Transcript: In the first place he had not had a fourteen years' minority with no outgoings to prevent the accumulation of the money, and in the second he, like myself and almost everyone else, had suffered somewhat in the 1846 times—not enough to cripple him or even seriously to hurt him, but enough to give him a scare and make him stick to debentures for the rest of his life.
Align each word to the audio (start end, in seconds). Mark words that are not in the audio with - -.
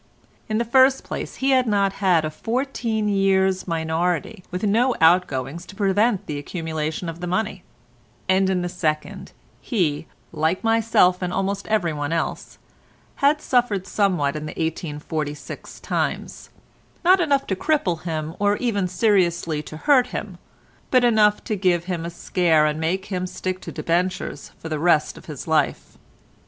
In 0.49 0.57
the 0.57 0.65
first 0.65 1.03
place 1.03 1.35
he 1.35 1.51
had 1.51 1.67
not 1.67 1.93
had 2.01 2.25
a 2.25 2.31
fourteen 2.31 3.07
years' 3.07 3.67
minority 3.67 4.43
with 4.49 4.63
no 4.63 4.95
outgoings 4.99 5.63
to 5.67 5.75
prevent 5.75 6.25
the 6.25 6.39
accumulation 6.39 7.07
of 7.07 7.19
the 7.19 7.27
money, 7.27 7.61
and 8.27 8.49
in 8.49 8.63
the 8.63 8.67
second 8.67 9.31
he, 9.61 10.07
like 10.31 10.63
myself 10.63 11.21
and 11.21 11.31
almost 11.31 11.67
everyone 11.67 12.11
else, 12.11 12.57
had 13.17 13.43
suffered 13.43 13.85
somewhat 13.85 14.35
in 14.35 14.47
the 14.47 14.53
1846 14.59 15.79
times—not 15.81 17.21
enough 17.21 17.45
to 17.45 17.55
cripple 17.55 18.01
him 18.01 18.35
or 18.39 18.57
even 18.57 18.87
seriously 18.87 19.61
to 19.61 19.77
hurt 19.77 20.07
him, 20.07 20.39
but 20.89 21.03
enough 21.03 21.43
to 21.43 21.55
give 21.55 21.85
him 21.85 22.05
a 22.05 22.09
scare 22.09 22.65
and 22.65 22.79
make 22.79 23.05
him 23.13 23.27
stick 23.27 23.61
to 23.61 23.71
debentures 23.71 24.49
for 24.57 24.67
the 24.67 24.79
rest 24.79 25.15
of 25.15 25.27
his 25.27 25.47
life. 25.47 25.99